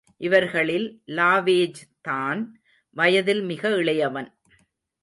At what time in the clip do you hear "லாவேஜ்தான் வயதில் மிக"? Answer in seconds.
1.07-3.69